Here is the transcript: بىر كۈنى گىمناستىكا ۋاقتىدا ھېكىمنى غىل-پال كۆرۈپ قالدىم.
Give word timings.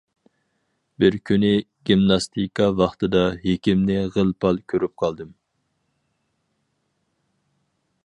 بىر 1.03 1.17
كۈنى 1.29 1.51
گىمناستىكا 1.89 2.69
ۋاقتىدا 2.81 3.23
ھېكىمنى 3.45 4.01
غىل-پال 4.17 4.61
كۆرۈپ 4.75 4.99
قالدىم. 5.05 5.33